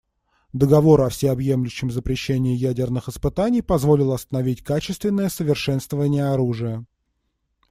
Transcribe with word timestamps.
Договор 0.51 1.01
о 1.03 1.09
всеобъемлющем 1.09 1.91
запрещении 1.91 2.55
ядерных 2.57 3.07
испытаний 3.07 3.61
позволил 3.61 4.13
остановить 4.13 4.63
качественное 4.63 5.29
совершенствование 5.29 6.29
оружия. 6.31 6.85